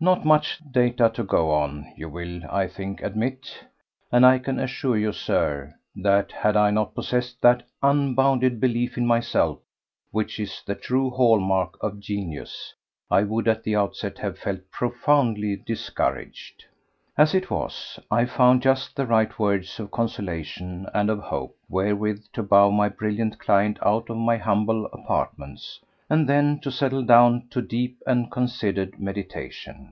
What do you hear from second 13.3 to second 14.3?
at the outset